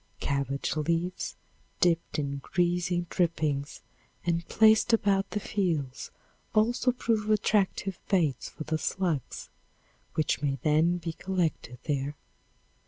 Cabbage 0.19 0.75
leaves 0.75 1.35
dipped 1.79 2.17
in 2.17 2.39
grease 2.39 2.91
drippings 3.11 3.81
and 4.25 4.43
placed 4.47 4.93
about 4.93 5.29
the 5.29 5.39
fields 5.39 6.09
also 6.55 6.91
prove 6.91 7.29
attractive 7.29 7.99
bait 8.09 8.49
for 8.55 8.63
the 8.63 8.79
slugs, 8.79 9.51
which 10.15 10.41
may 10.41 10.57
then 10.63 10.97
be 10.97 11.13
collected 11.13 11.77
there. 11.83 12.15